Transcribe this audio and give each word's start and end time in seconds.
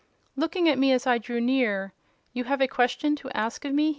Looking 0.35 0.67
up 0.67 0.79
as 0.83 1.05
I 1.05 1.19
drew 1.19 1.39
near—"You 1.39 2.45
have 2.45 2.59
a 2.59 2.67
question 2.67 3.15
to 3.17 3.29
ask 3.37 3.63
of 3.65 3.73
me?" 3.75 3.89